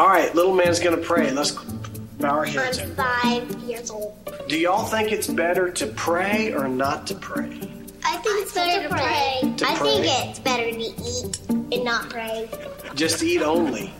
[0.00, 1.30] All right, little man's going to pray.
[1.30, 2.78] Let's bow our heads.
[2.78, 4.16] I'm five years old.
[4.48, 7.60] Do y'all think it's better to pray or not to pray?
[8.02, 9.54] I think it's better to pray.
[9.58, 9.90] To I pray.
[9.90, 12.48] think it's better to eat and not pray.
[12.94, 13.92] Just eat only,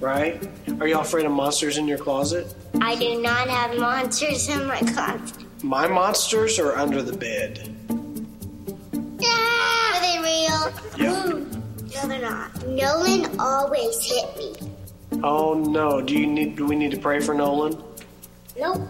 [0.00, 0.42] right?
[0.80, 2.52] Are y'all afraid of monsters in your closet?
[2.80, 5.36] I do not have monsters in my closet.
[5.62, 7.72] My monsters are under the bed.
[9.22, 9.94] Ah!
[9.94, 10.72] Are they real?
[10.98, 11.44] Yeah.
[11.94, 12.66] No, they're not.
[12.66, 14.65] Nolan always hit me.
[15.22, 16.00] Oh no!
[16.00, 16.56] Do you need?
[16.56, 17.82] Do we need to pray for Nolan?
[18.58, 18.82] Nope.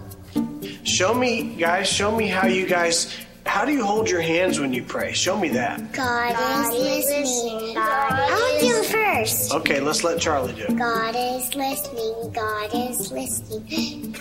[0.85, 1.89] Show me, guys.
[1.89, 3.17] Show me how you guys.
[3.45, 5.13] How do you hold your hands when you pray?
[5.13, 5.93] Show me that.
[5.93, 7.75] God, is listening.
[7.75, 9.55] God I'll to do it first.
[9.55, 10.77] Okay, let's let Charlie do it.
[10.77, 12.33] God is listening.
[12.33, 14.17] God is listening.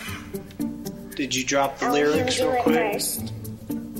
[1.15, 2.93] Did you drop the I want him lyrics do real it quick?
[2.93, 3.33] first.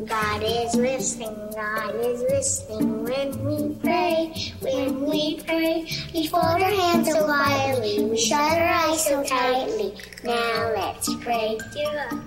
[0.06, 1.36] God is listening.
[1.56, 4.52] God is listening when we pray.
[4.60, 8.04] When we pray, we fold our hands so quietly.
[8.04, 9.96] We shut our eyes so tightly.
[10.24, 11.58] Now let's pray.
[11.74, 12.22] Dear God,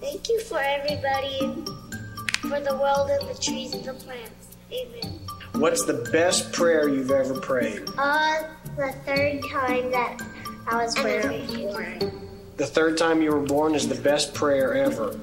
[0.00, 1.68] thank you for everybody, and
[2.40, 4.56] for the world and the trees and the plants.
[4.72, 5.20] Amen.
[5.52, 7.82] What's the best prayer you've ever prayed?
[7.98, 8.44] Uh,
[8.76, 10.22] the third time that
[10.66, 12.30] I was born.
[12.56, 15.18] The third time you were born is the best prayer ever.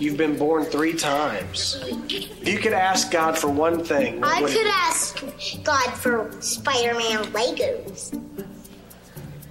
[0.00, 1.78] You've been born three times.
[2.08, 5.22] If you could ask God for one thing, I could ask
[5.62, 8.14] God for Spider-Man Legos.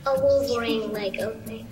[0.08, 1.68] A Wolverine Lego thing.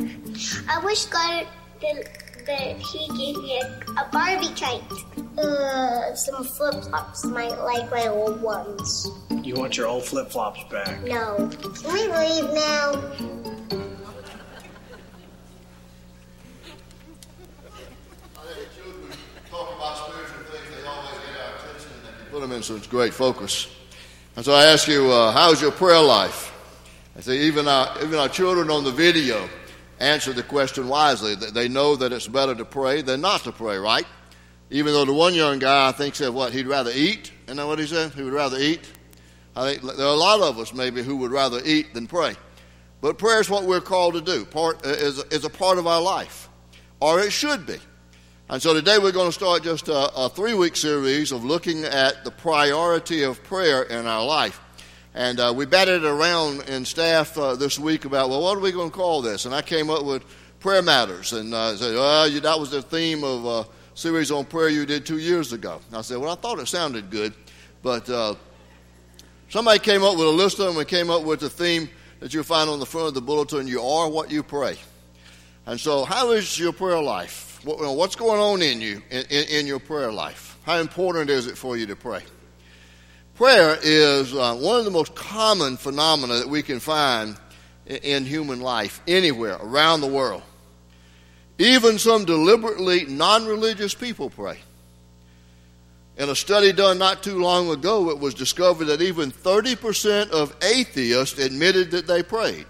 [0.69, 1.47] I wish God
[1.81, 2.07] that,
[2.45, 4.83] that He gave me a, a Barbie kite.
[5.39, 9.07] Uh, some flip flops, my like my old ones.
[9.41, 11.01] You want your old flip flops back.
[11.03, 11.49] No.
[11.81, 13.66] Can we leave now?
[22.65, 23.67] Them in such great focus.
[24.35, 26.53] And so I ask you, uh, how's your prayer life?
[27.15, 29.49] I say, even our, even our children on the video
[29.99, 31.35] answer the question wisely.
[31.35, 34.05] They- They know that it's better to pray than not to pray, right?
[34.69, 37.31] Even though the one young guy, I think, said, what, he'd rather eat?
[37.45, 38.11] Isn't that what he said?
[38.13, 38.81] He would rather eat?
[39.55, 42.35] I think there are a lot of us, maybe, who would rather eat than pray.
[43.01, 46.01] But prayer is what we're called to do, part, is, is a part of our
[46.01, 46.49] life,
[46.99, 47.77] or it should be.
[48.49, 51.83] And so today we're going to start just a, a three week series of looking
[51.83, 54.61] at the priority of prayer in our life.
[55.13, 58.71] And uh, we batted around in staff uh, this week about, well, what are we
[58.71, 59.43] going to call this?
[59.43, 60.23] And I came up with
[60.61, 61.33] Prayer Matters.
[61.33, 64.85] And uh, said, well, you, that was the theme of a series on prayer you
[64.85, 65.81] did two years ago.
[65.89, 67.33] And I said, well, I thought it sounded good.
[67.83, 68.35] But uh,
[69.49, 71.89] somebody came up with a list of them and came up with the theme
[72.21, 74.77] that you'll find on the front of the bulletin You are what you pray.
[75.65, 77.46] And so, how is your prayer life?
[77.63, 80.57] What, you know, what's going on in you, in, in, your prayer life?
[80.63, 82.21] How important is it for you to pray?
[83.35, 87.37] Prayer is uh, one of the most common phenomena that we can find
[87.85, 90.43] in, in human life anywhere around the world.
[91.57, 94.59] Even some deliberately non religious people pray.
[96.17, 100.55] In a study done not too long ago, it was discovered that even 30% of
[100.63, 102.65] atheists admitted that they prayed.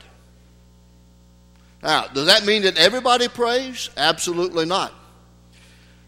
[1.83, 3.89] Now, does that mean that everybody prays?
[3.95, 4.93] Absolutely not.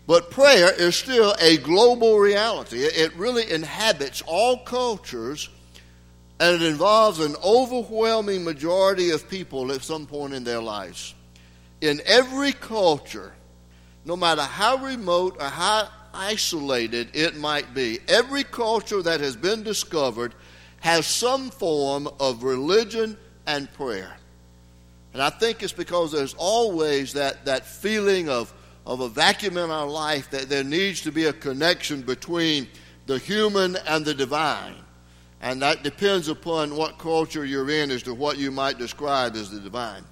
[0.07, 2.79] But prayer is still a global reality.
[2.79, 5.49] It really inhabits all cultures,
[6.39, 11.13] and it involves an overwhelming majority of people at some point in their lives.
[11.81, 13.33] In every culture,
[14.03, 19.61] no matter how remote or how isolated it might be, every culture that has been
[19.61, 20.33] discovered
[20.79, 23.15] has some form of religion
[23.45, 24.18] and prayer.
[25.13, 28.53] And I think it's because there's always that, that feeling of,
[28.85, 32.67] of a vacuum in our life that there needs to be a connection between
[33.07, 34.75] the human and the divine.
[35.41, 39.49] And that depends upon what culture you're in as to what you might describe as
[39.49, 40.03] the divine.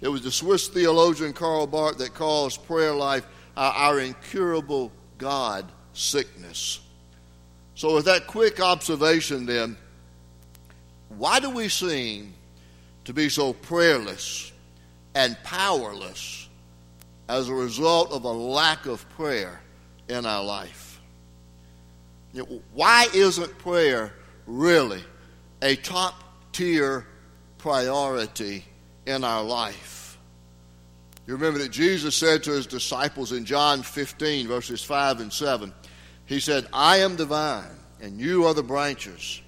[0.00, 5.70] It was the Swiss theologian Karl Barth that calls prayer life our, our incurable God
[5.92, 6.80] sickness.
[7.74, 9.76] So, with that quick observation, then,
[11.16, 12.34] why do we seem
[13.08, 14.52] to be so prayerless
[15.14, 16.46] and powerless
[17.26, 19.62] as a result of a lack of prayer
[20.10, 21.00] in our life?
[22.74, 24.12] Why isn't prayer
[24.46, 25.02] really
[25.62, 26.22] a top
[26.52, 27.06] tier
[27.56, 28.66] priority
[29.06, 30.18] in our life?
[31.26, 35.72] You remember that Jesus said to his disciples in John 15, verses 5 and 7,
[36.26, 39.40] He said, I am the vine, and you are the branches.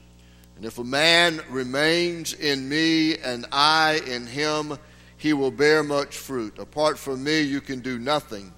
[0.61, 4.77] And if a man remains in me and I in him,
[5.17, 6.59] he will bear much fruit.
[6.59, 8.53] Apart from me, you can do nothing.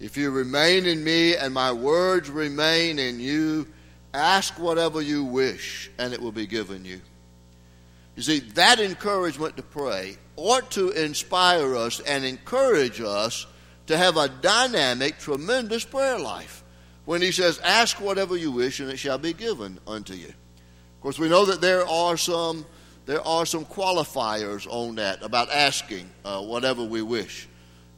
[0.00, 3.68] If you remain in me and my words remain in you,
[4.12, 7.00] ask whatever you wish, and it will be given you.
[8.16, 13.46] You see, that encouragement to pray ought to inspire us and encourage us
[13.86, 16.64] to have a dynamic, tremendous prayer life.
[17.04, 20.32] When he says, Ask whatever you wish, and it shall be given unto you.
[20.98, 22.66] Of course, we know that there are some
[23.06, 27.48] there are some qualifiers on that about asking uh, whatever we wish.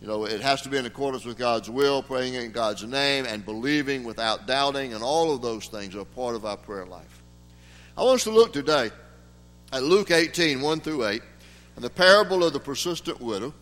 [0.02, 3.24] You know, it has to be in accordance with God's will, praying in God's name,
[3.24, 7.22] and believing without doubting, and all of those things are part of our prayer life.
[7.96, 8.90] I want us to look today
[9.72, 11.22] at Luke 18, 1 through 8,
[11.76, 13.54] and the parable of the persistent widow,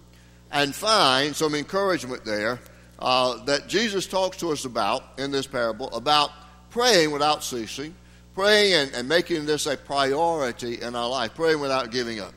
[0.51, 2.59] and find some encouragement there
[2.99, 6.31] uh, that Jesus talks to us about in this parable about
[6.71, 7.95] praying without ceasing
[8.39, 12.33] praying and, and making this a priority in our life, praying without giving up.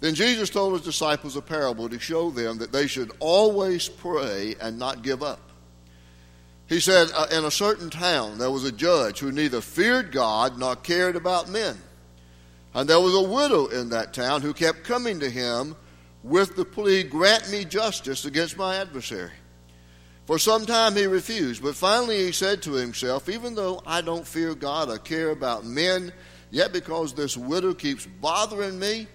[0.00, 4.54] Then Jesus told his disciples a parable to show them that they should always pray
[4.62, 5.40] and not give up.
[6.70, 10.58] He said, uh, In a certain town there was a judge who neither feared God
[10.58, 11.76] nor cared about men.
[12.72, 15.76] And there was a widow in that town who kept coming to him
[16.22, 19.32] with the plea, Grant me justice against my adversary.
[20.26, 24.26] For some time he refused, but finally he said to himself, Even though I don't
[24.26, 26.12] fear God or care about men,
[26.50, 29.08] yet because this widow keeps bothering me,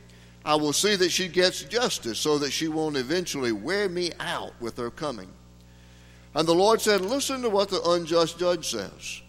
[0.44, 4.54] I will see that she gets justice so that she won't eventually wear me out
[4.60, 5.32] with her coming.
[6.36, 9.22] And the Lord said, Listen to what the unjust judge says.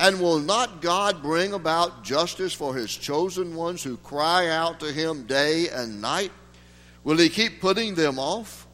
[0.00, 4.90] And will not God bring about justice for his chosen ones who cry out to
[4.90, 6.32] him day and night?
[7.04, 8.66] Will he keep putting them off?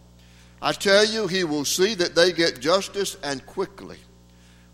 [0.60, 3.98] I tell you, he will see that they get justice and quickly.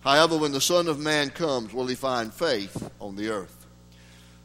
[0.00, 3.66] However, when the Son of Man comes, will he find faith on the earth?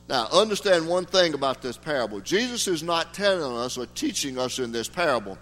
[0.10, 2.22] Now, understand one thing about this parable.
[2.22, 5.38] Jesus is not telling us or teaching us in this parable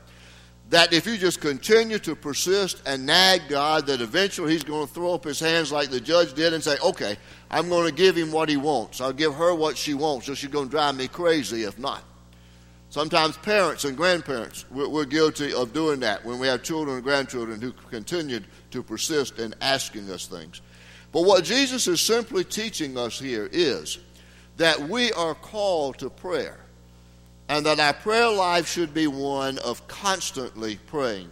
[0.70, 4.92] that if you just continue to persist and nag God, that eventually He's going to
[4.92, 7.18] throw up His hands like the judge did and say, okay,
[7.52, 9.00] I'm going to give Him what He wants.
[9.00, 12.04] I'll give her what she wants, so she's going to drive me crazy if not.
[12.96, 17.60] Sometimes parents and grandparents, we're, guilty of doing that when we have children and grandchildren
[17.60, 18.40] who continue
[18.72, 20.62] to persist in asking us things.
[21.12, 24.00] But what Jesus is simply teaching us here is
[24.56, 26.58] that we are called to prayer
[27.50, 31.28] and that our prayer life should be one of constantly praying.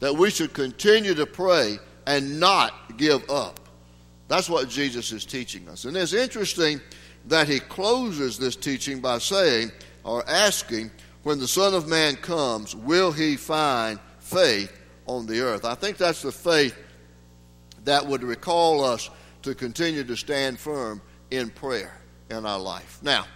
[0.00, 1.76] That we should continue to pray
[2.06, 3.60] and not give up.
[4.28, 5.84] That's what Jesus is teaching us.
[5.84, 6.80] And it's interesting
[7.26, 9.70] that he closes this teaching by saying,
[10.04, 10.90] are asking,
[11.22, 14.72] when the Son of Man comes, will he find faith
[15.06, 15.64] on the earth?
[15.64, 16.76] I think that's the faith
[17.84, 19.10] that would recall us
[19.42, 21.00] to continue to stand firm
[21.30, 22.00] in prayer
[22.30, 22.98] in our life.
[23.02, 23.26] Now,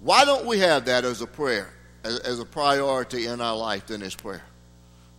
[0.00, 1.72] why don't we have that as a prayer,
[2.04, 4.42] as, as a priority in our life in this prayer?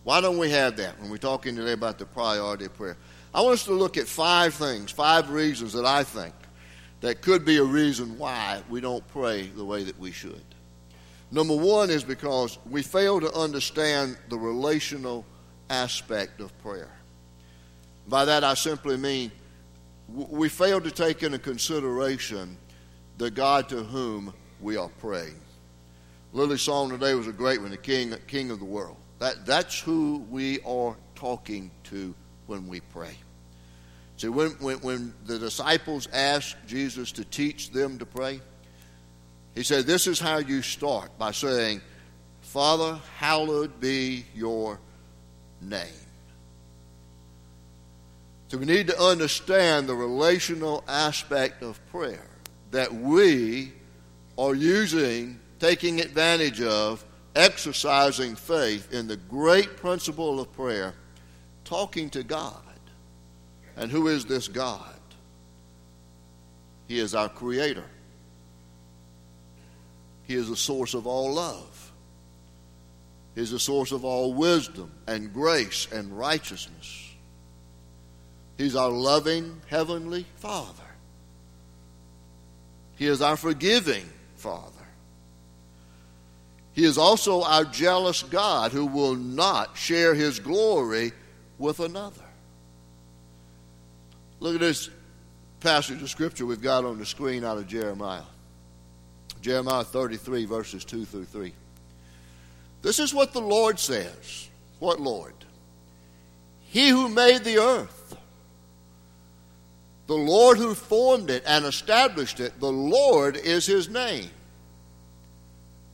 [0.04, 2.96] Why don't we have that when we're talking today about the priority of prayer?
[3.32, 6.34] I want us to look at five things, five reasons that I think
[7.00, 10.42] that could be a reason why we don't pray the way that we should.
[11.32, 15.24] Number one is because we fail to understand the relational
[15.70, 16.94] aspect of prayer.
[18.06, 19.32] By that, I simply mean
[20.08, 22.58] we fail to take into consideration
[23.16, 25.40] the God to whom we are praying.
[26.34, 28.98] Lily's song today was a great one, the King, King of the world.
[29.18, 32.14] That, that's who we are talking to
[32.46, 33.16] when we pray.
[34.18, 38.42] See, when, when, when the disciples asked Jesus to teach them to pray,
[39.54, 41.80] he said, This is how you start by saying,
[42.40, 44.78] Father, hallowed be your
[45.60, 45.88] name.
[48.48, 52.26] So we need to understand the relational aspect of prayer
[52.70, 53.72] that we
[54.36, 57.04] are using, taking advantage of,
[57.34, 60.94] exercising faith in the great principle of prayer,
[61.64, 62.62] talking to God.
[63.76, 65.00] And who is this God?
[66.88, 67.86] He is our Creator.
[70.24, 71.92] He is the source of all love.
[73.34, 77.10] He is the source of all wisdom and grace and righteousness.
[78.58, 80.82] He's our loving Heavenly Father.
[82.96, 84.70] He is our forgiving Father.
[86.74, 91.12] He is also our jealous God who will not share His glory
[91.58, 92.22] with another.
[94.40, 94.88] Look at this
[95.60, 98.22] passage of Scripture we've got on the screen out of Jeremiah.
[99.42, 101.52] Jeremiah 33, verses 2 through 3.
[102.80, 104.48] This is what the Lord says.
[104.78, 105.34] What Lord?
[106.62, 108.16] He who made the earth,
[110.06, 114.30] the Lord who formed it and established it, the Lord is his name.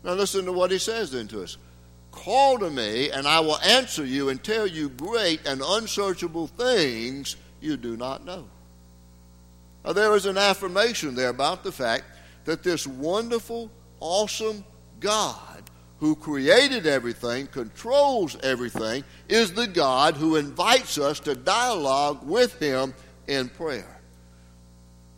[0.04, 1.56] Now listen to what he says then to us.
[2.12, 7.36] Call to me, and I will answer you and tell you great and unsearchable things
[7.60, 8.46] you do not know.
[9.84, 12.04] Now, there is an affirmation there about the fact
[12.48, 14.64] that this wonderful awesome
[15.00, 15.62] God
[15.98, 22.94] who created everything, controls everything, is the God who invites us to dialogue with Him
[23.26, 24.00] in prayer.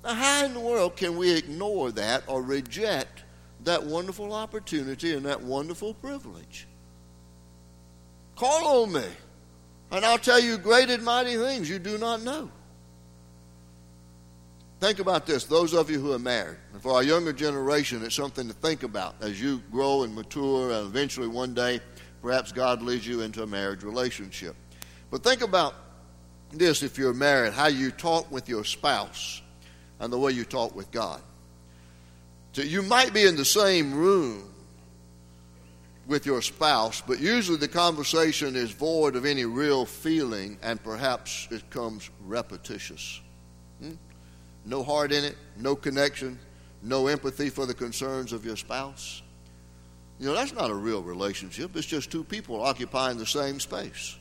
[0.02, 3.22] Now, how in the world can we ignore that or reject
[3.62, 6.66] that wonderful opportunity and that wonderful privilege?
[8.34, 9.06] Call on me,
[9.92, 12.50] and I'll tell you great and mighty things you do not know.
[14.80, 16.56] Think about this, those of you who are married.
[16.72, 20.70] And for our younger generation, it's something to think about as you grow and mature,
[20.70, 21.80] and eventually one day,
[22.22, 24.56] perhaps God leads you into a marriage relationship.
[25.10, 25.74] But think about
[26.50, 29.42] this if you're married, how you talk with your spouse
[30.00, 31.20] and the way you talk with God.
[32.52, 34.50] So you might be in the same room
[36.06, 41.46] with your spouse, but usually the conversation is void of any real feeling and perhaps
[41.50, 43.20] it comes repetitious.
[43.80, 43.92] Hmm?
[44.64, 46.38] No heart in it, no connection,
[46.82, 49.22] no empathy for the concerns of your spouse.
[50.18, 51.74] You know, that's not a real relationship.
[51.76, 54.16] It's just two people occupying the same space.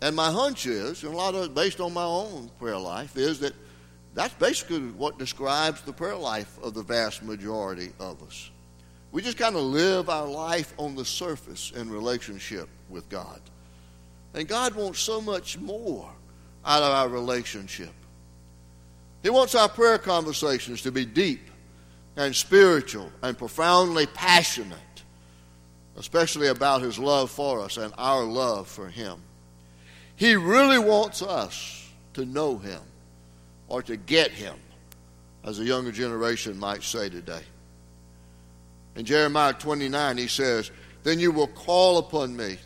[0.00, 3.16] And my hunch is, and a lot of it based on my own prayer life,
[3.16, 3.54] is that
[4.14, 8.50] that's basically what describes the prayer life of the vast majority of us.
[9.12, 13.40] We just kind of live our life on the surface in relationship with God.
[14.34, 16.10] And God wants so much more
[16.64, 17.92] out of our relationship.
[19.24, 21.40] He wants our prayer conversations to be deep
[22.14, 24.78] and spiritual and profoundly passionate,
[25.96, 29.18] especially about His love for us and our love for Him.
[30.16, 32.82] He really wants us to know Him
[33.66, 34.56] or to get Him,
[35.42, 37.42] as the younger generation might say today.
[38.94, 40.70] In Jeremiah 29, he says,
[41.02, 42.58] Then you will call upon me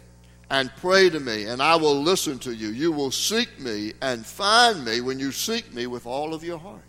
[0.50, 2.68] and pray to me, and I will listen to you.
[2.68, 6.58] You will seek me and find me when you seek me with all of your
[6.58, 6.82] heart.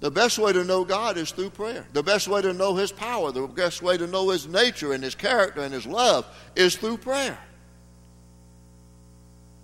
[0.00, 1.86] The best way to know God is through prayer.
[1.92, 5.02] The best way to know His power, the best way to know His nature and
[5.02, 7.38] His character and His love is through prayer.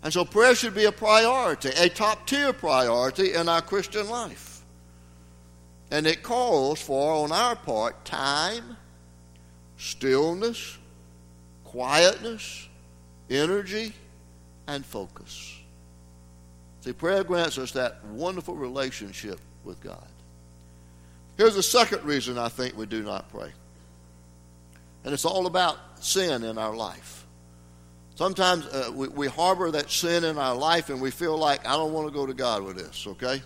[0.02, 4.62] And so prayer should be a priority, a top tier priority in our Christian life.
[5.90, 8.76] And it calls for, on our part, time,
[9.76, 10.78] stillness,
[11.74, 12.68] quietness,
[13.28, 13.92] energy,
[14.68, 15.58] and focus.
[16.82, 20.06] See, prayer grants us that wonderful relationship with God.
[21.36, 23.50] Here's the second reason I think we do not pray.
[25.02, 27.26] And it's all about sin in our life.
[28.14, 31.72] Sometimes uh, we, we harbor that sin in our life and we feel like, I
[31.72, 33.42] don't want to go to God with this, okay?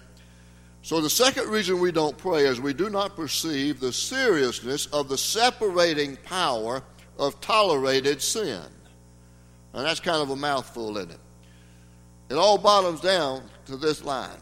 [0.82, 5.08] So the second reason we don't pray is we do not perceive the seriousness of
[5.08, 6.82] the separating power
[7.18, 8.62] of tolerated sin.
[9.72, 11.20] And that's kind of a mouthful, isn't it?
[12.30, 14.40] It all bottoms down to this line.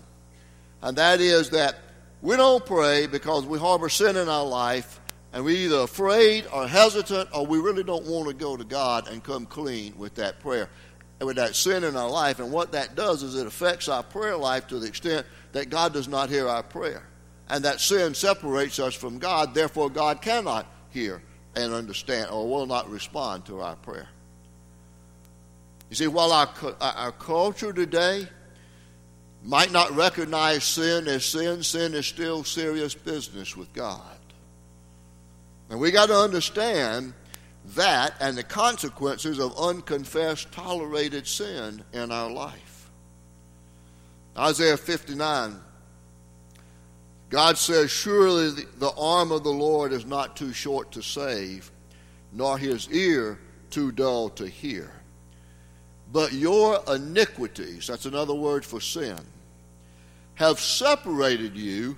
[0.83, 1.77] And that is that
[2.23, 5.01] we don't pray because we harbor sin in our life
[5.33, 9.09] and we're either afraid or hesitant or we really don't want to go to God
[9.09, 10.69] and come clean with that prayer
[11.21, 12.41] and with that sin in our life.
[12.41, 15.93] And what that does is it affects our prayer life to the extent that God
[15.93, 17.07] does not hear our prayer.
[17.49, 21.23] And that sin separates us from God, therefore, God cannot hear
[21.57, 24.09] and understand or will not respond to our prayer.
[25.91, 26.49] You see, while our,
[26.81, 28.29] our culture today
[29.43, 34.01] might not recognize sin as sin, sin is still serious business with God.
[35.71, 37.15] And we got to understand
[37.75, 42.91] that and the consequences of unconfessed, tolerated sin in our life.
[44.37, 45.61] Isaiah 59
[47.29, 51.71] God says, Surely the arm of the Lord is not too short to save,
[52.33, 53.39] nor his ear
[53.71, 54.93] too dull to hear.
[56.13, 59.19] But your iniquities, that's another word for sin,
[60.35, 61.97] have separated you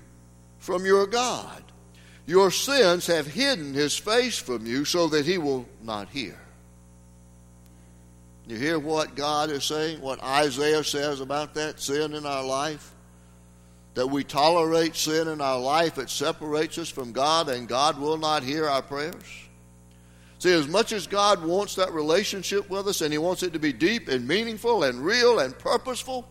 [0.58, 1.62] from your God.
[2.26, 6.38] Your sins have hidden his face from you so that he will not hear.
[8.46, 12.94] You hear what God is saying, what Isaiah says about that sin in our life?
[13.94, 18.18] That we tolerate sin in our life, it separates us from God, and God will
[18.18, 19.24] not hear our prayers?
[20.38, 23.58] See, as much as God wants that relationship with us, and He wants it to
[23.58, 26.28] be deep and meaningful and real and purposeful,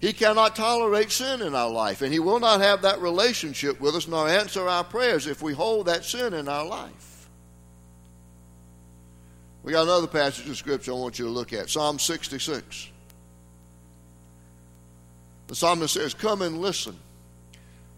[0.00, 3.94] He cannot tolerate sin in our life, and He will not have that relationship with
[3.94, 7.28] us nor answer our prayers if we hold that sin in our life.
[9.62, 12.88] We got another passage of Scripture I want you to look at Psalm 66.
[15.52, 16.96] The psalmist says, Come and listen,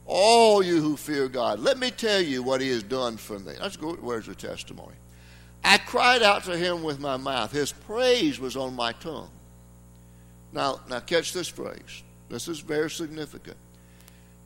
[0.06, 1.60] all you who fear God.
[1.60, 3.52] Let me tell you what he has done for me.
[3.60, 4.02] That's good.
[4.02, 4.96] Where's the testimony?
[5.62, 7.52] I cried out to him with my mouth.
[7.52, 9.30] His praise was on my tongue.
[10.52, 12.02] Now, now catch this phrase.
[12.28, 13.56] This is very significant.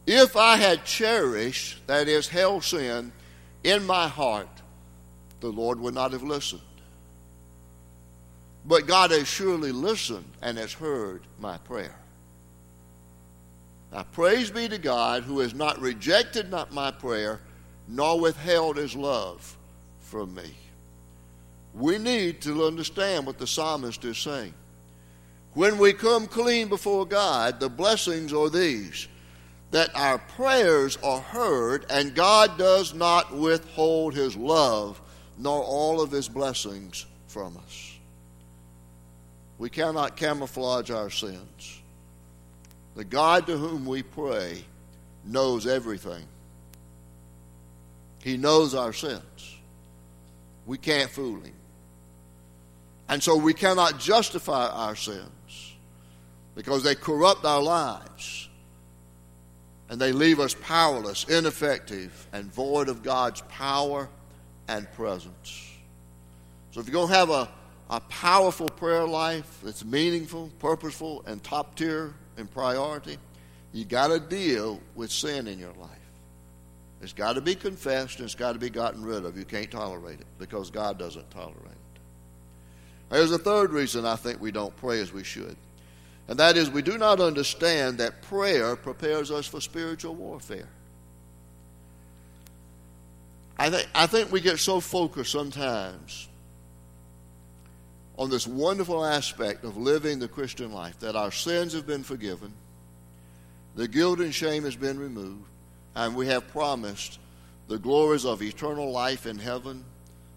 [0.06, 3.10] If I had cherished, that is, hell sin,
[3.64, 4.50] in my heart,
[5.40, 6.60] the Lord would not have listened.
[8.66, 11.96] But God has surely listened and has heard my prayer.
[13.92, 17.40] Now, praise be to God who has not rejected not my prayer,
[17.86, 19.56] nor withheld his love
[20.00, 20.54] from me.
[21.74, 24.54] We need to understand what the psalmist is saying.
[25.54, 29.08] When we come clean before God, the blessings are these
[29.70, 35.00] that our prayers are heard, and God does not withhold his love
[35.36, 37.92] nor all of his blessings from us.
[39.58, 41.77] We cannot camouflage our sins.
[42.98, 44.64] The God to whom we pray
[45.24, 46.24] knows everything.
[48.24, 49.56] He knows our sins.
[50.66, 51.54] We can't fool him.
[53.08, 55.76] And so we cannot justify our sins
[56.56, 58.48] because they corrupt our lives
[59.88, 64.08] and they leave us powerless, ineffective, and void of God's power
[64.66, 65.70] and presence.
[66.72, 67.48] So if you're going to have a,
[67.90, 73.18] a powerful prayer life that's meaningful, purposeful, and top tier in priority,
[73.72, 75.90] you got to deal with sin in your life.
[77.02, 79.36] It's got to be confessed and it's got to be gotten rid of.
[79.36, 82.00] You can't tolerate it because God doesn't tolerate it.
[83.10, 85.56] There's a third reason I think we don't pray as we should,
[86.28, 90.68] and that is we do not understand that prayer prepares us for spiritual warfare.
[93.58, 96.27] I think, I think we get so focused sometimes
[98.18, 102.52] on this wonderful aspect of living the Christian life that our sins have been forgiven,
[103.76, 105.44] the guilt and shame has been removed,
[105.94, 107.20] and we have promised
[107.68, 109.84] the glories of eternal life in heaven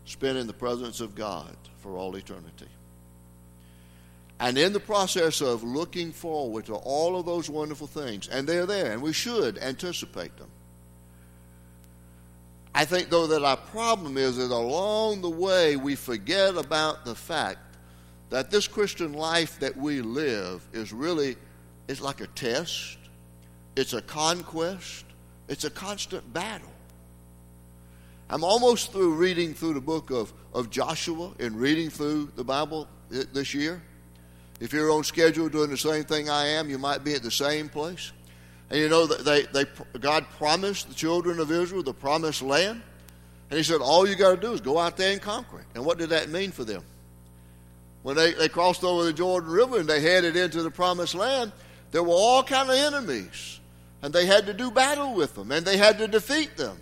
[0.05, 2.67] spent in the presence of God for all eternity.
[4.39, 8.65] And in the process of looking forward to all of those wonderful things, and they're
[8.67, 10.49] there, and we should anticipate them.
[12.73, 17.15] I think, though, that our problem is that along the way we forget about the
[17.15, 17.59] fact
[18.31, 21.35] that this Christian life that we live is really
[21.87, 22.97] is like a test,
[23.75, 25.05] it's a conquest,
[25.49, 26.71] it's a constant battle.
[28.29, 32.87] I'm almost through reading through the book of, of Joshua and reading through the Bible
[33.09, 33.81] this year.
[34.61, 37.31] If you're on schedule doing the same thing I am, you might be at the
[37.31, 38.13] same place.
[38.69, 42.81] And you know that they, they God promised the children of Israel the promised land.
[43.49, 45.65] And he said, all you got to do is go out there and conquer it.
[45.75, 46.83] And what did that mean for them?
[48.03, 51.51] When they, they crossed over the Jordan River and they headed into the promised land,
[51.91, 53.59] there were all kind of enemies.
[54.01, 55.51] And they had to do battle with them.
[55.51, 56.77] And they had to defeat them.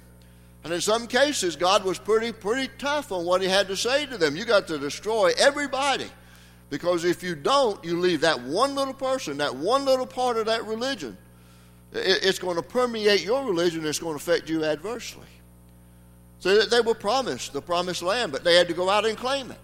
[0.64, 4.06] And in some cases, God was pretty, pretty tough on what He had to say
[4.06, 4.36] to them.
[4.36, 6.08] You got to destroy everybody.
[6.70, 10.46] Because if you don't, you leave that one little person, that one little part of
[10.46, 11.18] that religion.
[11.92, 15.26] It's going to permeate your religion, it's going to affect you adversely.
[16.38, 19.50] So they were promised the promised land, but they had to go out and claim
[19.50, 19.58] it.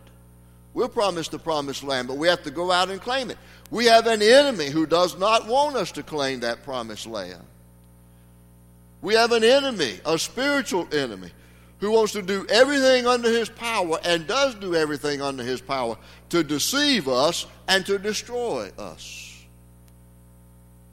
[0.76, 3.38] We're promised the promised land, but we have to go out and claim it.
[3.72, 7.42] We have an enemy who does not want us to claim that promised land.
[9.02, 11.32] We have an enemy, a spiritual enemy,
[11.80, 15.98] who wants to do everything under his power and does do everything under his power
[16.30, 19.46] to deceive us and to destroy us.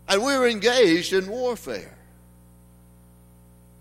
[0.07, 1.97] And we're engaged in warfare.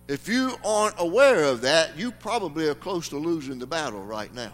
[0.08, 4.34] If you aren't aware of that, you probably are close to losing the battle right
[4.34, 4.54] now.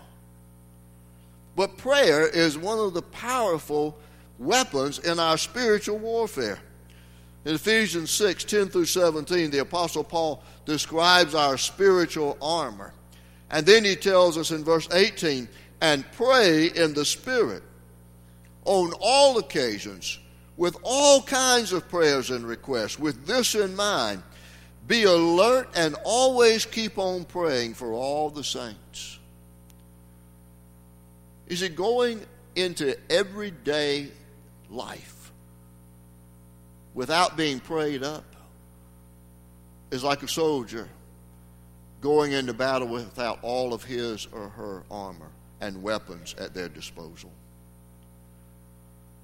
[1.57, 3.97] But prayer is one of the powerful
[4.37, 6.59] weapons in our spiritual warfare.
[7.45, 12.93] In Ephesians 6 10 through 17, the Apostle Paul describes our spiritual armor.
[13.49, 15.49] And then he tells us in verse 18,
[15.81, 17.63] and pray in the Spirit
[18.65, 20.19] on all occasions
[20.57, 22.99] with all kinds of prayers and requests.
[22.99, 24.21] With this in mind,
[24.87, 29.16] be alert and always keep on praying for all the saints.
[31.47, 34.09] Is it going into everyday
[34.69, 35.17] life?
[36.97, 38.25] without being prayed up
[39.91, 40.89] is like a soldier
[42.01, 45.29] going into battle without all of his or her armor
[45.61, 47.31] and weapons at their disposal.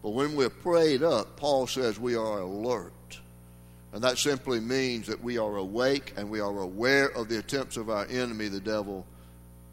[0.03, 2.93] But when we're prayed up, Paul says we are alert.
[3.91, 7.75] And that simply means that we are awake and we are aware of the attempts
[7.75, 9.03] of our enemy, the devil,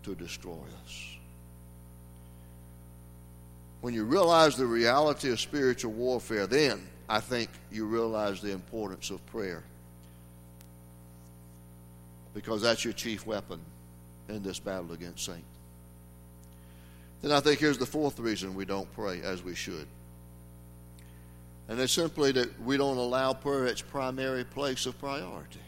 [0.04, 1.09] to destroy us.
[3.80, 9.10] When you realize the reality of spiritual warfare, then I think you realize the importance
[9.10, 9.64] of prayer.
[12.34, 13.60] Because that's your chief weapon
[14.28, 15.42] in this battle against Satan.
[17.22, 19.86] Then I think here's the fourth reason we don't pray as we should.
[21.68, 25.60] And it's simply that we don't allow prayer its primary place of priority.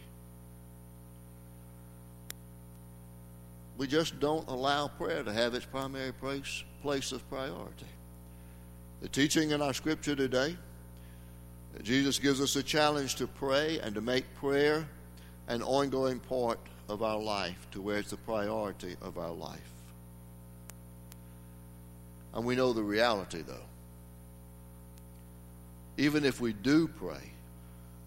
[3.76, 7.86] We just don't allow prayer to have its primary place, place of priority.
[9.02, 10.56] The teaching in our scripture today,
[11.82, 14.86] Jesus gives us a challenge to pray and to make prayer
[15.48, 19.58] an ongoing part of our life to where it's the priority of our life.
[22.32, 23.66] And we know the reality, though.
[25.96, 27.32] Even if we do pray,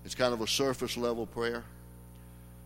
[0.06, 1.66] it's kind of a surface level prayer,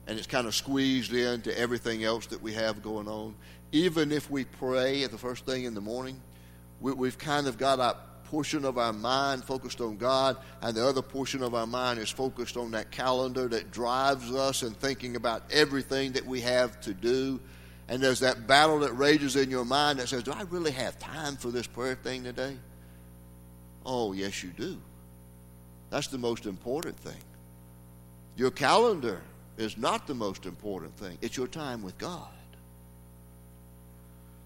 [0.06, 3.34] and it's kind of squeezed into everything else that we have going on.
[3.72, 6.22] Even if we pray at the first thing in the morning,
[6.80, 10.86] we, have kind of got a portion of our mind focused on God, and the
[10.86, 15.16] other portion of our mind is focused on that calendar that drives us and thinking
[15.16, 17.40] about everything that we have to do
[17.90, 21.00] and there's that battle that rages in your mind that says, Do I really have
[21.00, 22.56] time for this prayer thing today?
[23.84, 24.78] Oh, yes, you do.
[25.90, 27.20] That's the most important thing.
[28.36, 29.22] Your calendar
[29.58, 32.30] is not the most important thing, it's your time with God.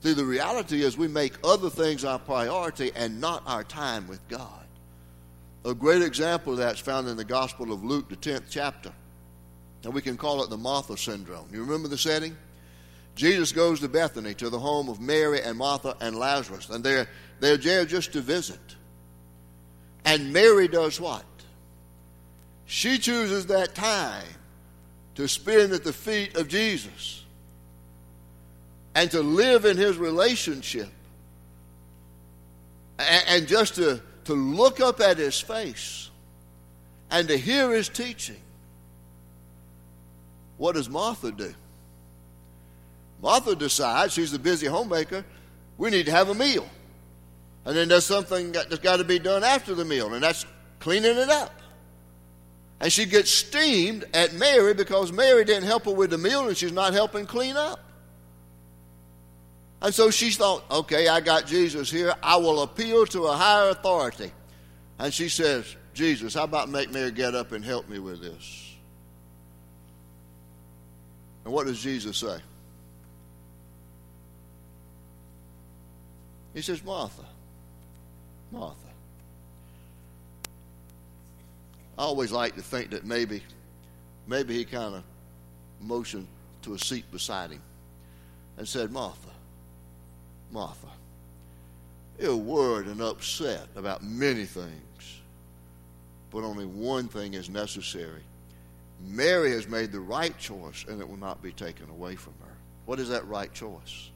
[0.03, 4.19] See, the reality is we make other things our priority and not our time with
[4.27, 4.65] God.
[5.63, 8.91] A great example of that is found in the Gospel of Luke, the 10th chapter.
[9.85, 11.47] And we can call it the Martha syndrome.
[11.53, 12.35] You remember the setting?
[13.15, 17.07] Jesus goes to Bethany to the home of Mary and Martha and Lazarus, and they're,
[17.39, 18.59] they're there just to visit.
[20.03, 21.23] And Mary does what?
[22.65, 24.25] She chooses that time
[25.15, 27.22] to spend at the feet of Jesus
[28.95, 30.89] and to live in his relationship
[32.99, 36.09] and, and just to, to look up at his face
[37.11, 38.39] and to hear his teaching.
[40.57, 41.53] What does Martha do?
[43.21, 45.23] Martha decides, she's a busy homemaker,
[45.77, 46.67] we need to have a meal.
[47.65, 50.45] And then there's something that's got to be done after the meal, and that's
[50.79, 51.61] cleaning it up.
[52.81, 56.57] And she gets steamed at Mary because Mary didn't help her with the meal and
[56.57, 57.79] she's not helping clean up.
[59.83, 62.15] And so she thought, okay, I got Jesus here.
[62.23, 64.31] I will appeal to a higher authority.
[64.97, 68.75] And she says, Jesus, how about make Mary get up and help me with this?
[71.43, 72.37] And what does Jesus say?
[76.53, 77.25] He says, Martha,
[78.51, 78.77] Martha.
[81.97, 83.43] I always like to think that maybe,
[84.27, 85.03] maybe he kind of
[85.81, 86.27] motioned
[86.61, 87.61] to a seat beside him
[88.57, 89.32] and said, Martha,
[90.53, 90.87] Martha,
[92.19, 95.21] you're worried and upset about many things,
[96.29, 98.21] but only one thing is necessary.
[99.05, 102.53] Mary has made the right choice, and it will not be taken away from her.
[102.85, 104.11] What is that right choice?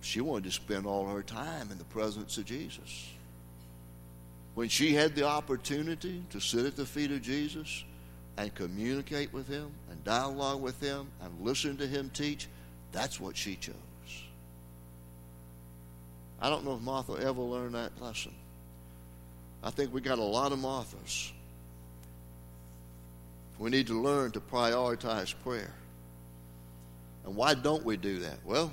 [0.00, 3.10] She wanted to spend all her time in the presence of Jesus.
[4.54, 7.84] When she had the opportunity to sit at the feet of Jesus
[8.38, 12.46] and communicate with him and dialogue with him and listen to him teach,
[12.92, 13.74] that's what she chose.
[16.40, 18.34] I don't know if Martha ever learned that lesson.
[19.62, 21.32] I think we got a lot of Marthas.
[23.58, 25.72] We need to learn to prioritize prayer.
[27.24, 28.38] And why don't we do that?
[28.44, 28.72] Well,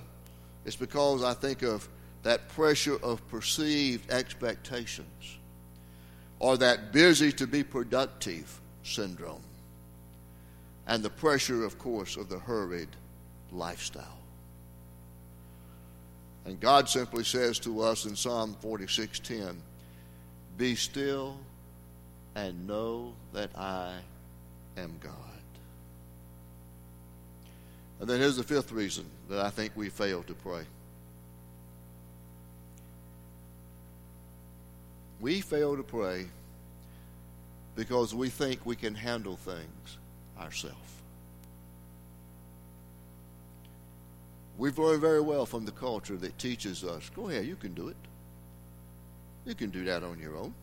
[0.66, 1.88] it's because I think of
[2.24, 5.38] that pressure of perceived expectations
[6.40, 9.42] or that busy to be productive syndrome
[10.86, 12.90] and the pressure, of course, of the hurried
[13.52, 14.23] lifestyle.
[16.46, 19.62] And God simply says to us in Psalm 46:10,
[20.58, 21.38] "Be still
[22.36, 24.02] and know that I
[24.76, 25.14] am God."
[28.00, 30.66] And then here's the fifth reason that I think we fail to pray.
[35.22, 36.28] We fail to pray
[37.76, 39.98] because we think we can handle things
[40.38, 40.78] ourselves.
[44.58, 47.88] We've learned very well from the culture that teaches us go ahead, you can do
[47.88, 47.98] it.
[49.46, 50.54] You can do that on your own.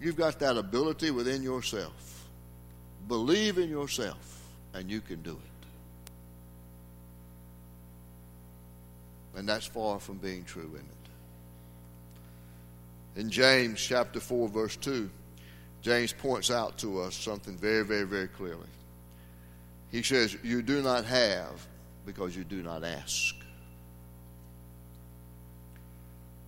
[0.00, 2.26] You've got that ability within yourself.
[3.06, 5.36] Believe in yourself, and you can do it.
[9.38, 10.88] And that's far from being true, isn't
[13.16, 13.20] it?
[13.20, 15.10] In James chapter 4, verse 2,
[15.82, 18.66] James points out to us something very, very, very clearly.
[19.90, 21.66] He says, You do not have
[22.06, 23.34] because you do not ask.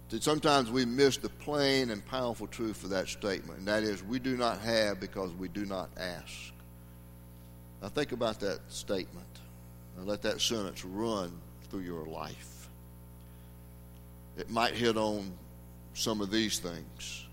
[0.08, 4.02] That sometimes we miss the plain and powerful truth of that statement, and that is,
[4.02, 6.52] we do not have because we do not ask.
[7.80, 9.26] Now, think about that statement
[9.96, 11.32] and let that sentence run
[11.70, 12.50] through your life
[14.40, 15.32] it might hit on
[15.94, 17.26] some of these things.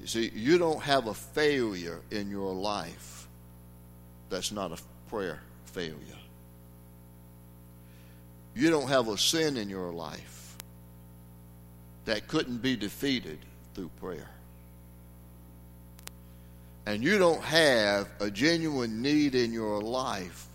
[0.00, 3.19] You see, you don't have a failure in your life
[4.30, 4.78] that's not a
[5.10, 5.94] prayer failure.
[8.54, 10.56] You don't have a sin in your life
[12.04, 13.38] that couldn't be defeated
[13.74, 14.30] through prayer.
[16.86, 20.46] And you don't have a genuine need in your life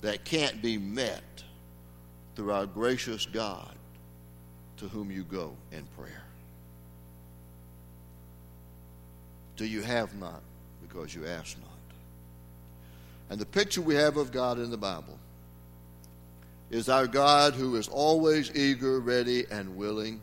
[0.00, 1.22] that can't be met
[2.36, 3.74] through our gracious God
[4.78, 6.22] to whom you go in prayer.
[9.56, 10.42] Do you have not
[10.82, 11.73] because you ask not?
[13.30, 15.18] And the picture we have of God in the Bible
[16.70, 20.20] is our God who is always eager, ready, and willing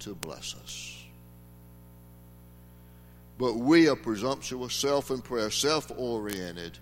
[0.00, 1.04] to bless us.
[3.38, 6.78] But we are presumptuous, self impressed, self oriented,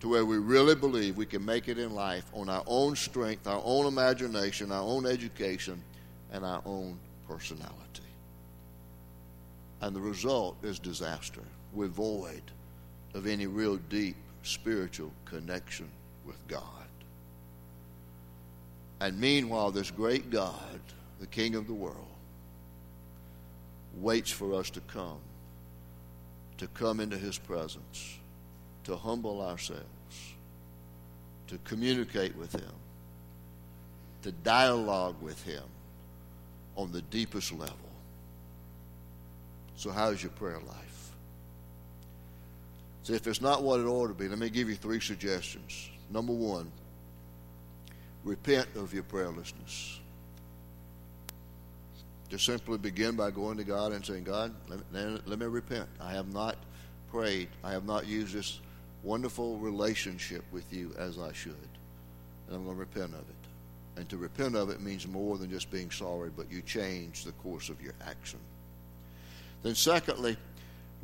[0.00, 3.46] to where we really believe we can make it in life on our own strength,
[3.46, 5.82] our own imagination, our own education,
[6.30, 7.72] and our own personality.
[9.80, 11.42] And the result is disaster.
[11.72, 12.42] We're void
[13.14, 15.88] of any real deep spiritual connection
[16.24, 16.60] with God.
[19.00, 20.80] And meanwhile, this great God,
[21.18, 22.06] the King of the world,
[23.96, 25.18] waits for us to come,
[26.58, 28.18] to come into His presence,
[28.84, 29.82] to humble ourselves,
[31.48, 32.72] to communicate with Him,
[34.22, 35.64] to dialogue with Him
[36.76, 37.76] on the deepest level.
[39.76, 40.93] So, how's your prayer life?
[43.06, 45.90] If it's not what it ought to be, let me give you three suggestions.
[46.10, 46.70] Number one,
[48.24, 49.98] repent of your prayerlessness.
[52.30, 55.88] Just simply begin by going to God and saying, God, let me, let me repent.
[56.00, 56.56] I have not
[57.10, 57.48] prayed.
[57.62, 58.60] I have not used this
[59.02, 61.54] wonderful relationship with you as I should.
[62.48, 63.44] And I'm going to repent of it.
[63.96, 67.32] And to repent of it means more than just being sorry, but you change the
[67.32, 68.40] course of your action.
[69.62, 70.36] Then, secondly,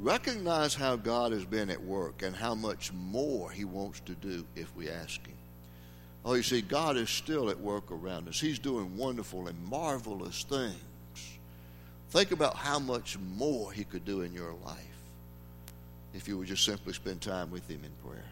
[0.00, 4.44] recognize how God has been at work and how much more He wants to do
[4.56, 5.36] if we ask Him.
[6.24, 8.40] Oh, you see, God is still at work around us.
[8.40, 10.74] He's doing wonderful and marvelous things.
[12.10, 14.76] Think about how much more He could do in your life
[16.12, 18.24] if you would just simply spend time with Him in prayer.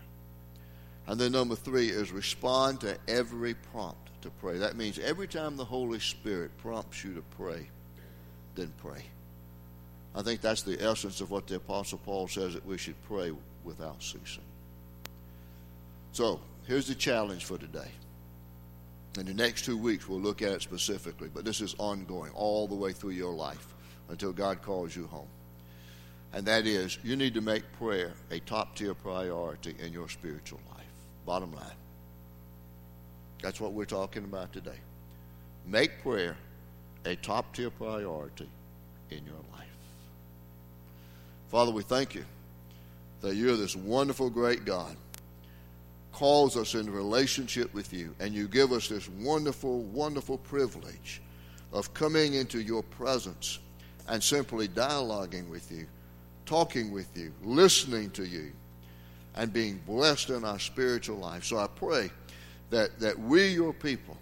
[1.07, 4.59] And then number three is respond to every prompt to pray.
[4.59, 7.69] That means every time the Holy Spirit prompts you to pray,
[8.55, 9.05] then pray.
[10.15, 13.33] I think that's the essence of what the Apostle Paul says that we should pray
[13.65, 14.43] without ceasing.
[16.13, 17.91] So, here's the challenge for today.
[19.19, 22.67] In the next two weeks, we'll look at it specifically, but this is ongoing all
[22.67, 23.75] the way through your life
[24.09, 25.29] until God calls you home.
[26.33, 30.61] And that is, you need to make prayer a top tier priority in your spiritual
[30.75, 30.85] life.
[31.25, 31.65] Bottom line.
[33.43, 34.79] That's what we're talking about today.
[35.67, 36.37] Make prayer
[37.05, 38.49] a top tier priority
[39.11, 39.68] in your life.
[41.49, 42.25] Father, we thank you
[43.21, 44.97] that you're this wonderful, great God,
[46.13, 51.23] calls us into relationship with you, and you give us this wonderful, wonderful privilege
[51.73, 53.59] of coming into your presence
[54.09, 55.87] and simply dialoguing with you,
[56.47, 58.53] talking with you, listening to you,
[59.37, 61.45] and being blessed in our spiritual life.
[61.45, 62.11] So I pray
[62.71, 64.17] that, that we, your people,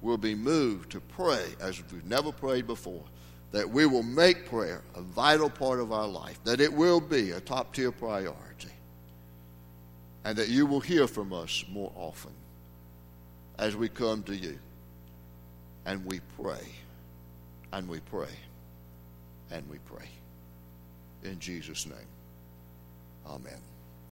[0.00, 3.02] will be moved to pray as we've never prayed before,
[3.52, 7.30] that we will make prayer a vital part of our life, that it will be
[7.32, 8.70] a top tier priority,
[10.24, 12.32] and that you will hear from us more often
[13.58, 14.58] as we come to you
[15.84, 16.66] and we pray
[17.72, 18.34] and we pray
[19.50, 20.08] and we pray.
[21.22, 21.98] In Jesus' name,
[23.26, 23.60] amen.